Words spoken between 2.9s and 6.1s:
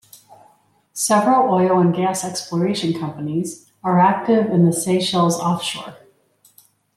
companies are active in the Seychelles offshore.